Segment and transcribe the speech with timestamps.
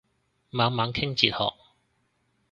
[0.49, 1.53] 猛猛傾哲學